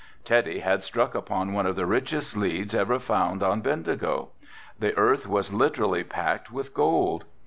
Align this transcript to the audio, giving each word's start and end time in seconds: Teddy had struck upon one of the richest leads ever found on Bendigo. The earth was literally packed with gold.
Teddy 0.25 0.61
had 0.61 0.83
struck 0.83 1.13
upon 1.13 1.53
one 1.53 1.67
of 1.67 1.75
the 1.75 1.85
richest 1.85 2.35
leads 2.35 2.73
ever 2.73 2.97
found 2.97 3.43
on 3.43 3.61
Bendigo. 3.61 4.29
The 4.79 4.97
earth 4.97 5.27
was 5.27 5.53
literally 5.53 6.03
packed 6.03 6.51
with 6.51 6.73
gold. 6.73 7.25